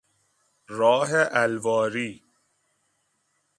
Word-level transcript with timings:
راه 0.79 1.11
الواری 1.43 2.23